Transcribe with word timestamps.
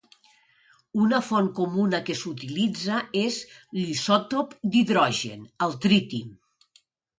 Una 1.03 1.19
font 1.27 1.49
comuna 1.59 1.99
que 2.07 2.15
s'utilitza 2.21 2.97
és 3.25 3.39
l'isòtop 3.81 4.59
d'hidrogen, 4.73 5.47
el 5.69 5.81
triti. 5.87 6.25